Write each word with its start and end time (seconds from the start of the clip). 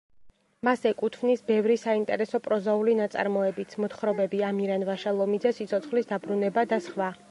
მას 0.67 0.85
ეკუთვნის 0.91 1.43
ბევრი 1.49 1.75
საინტერესო 1.81 2.41
პროზაული 2.49 2.97
ნაწარმოებიც: 3.03 3.79
მოთხრობები 3.85 4.45
ამირან 4.53 4.91
ვაშალომიძე, 4.93 5.57
სიცოცხლის 5.61 6.15
დაბრუნება 6.15 6.71
და 6.75 6.87
სხვა. 6.91 7.17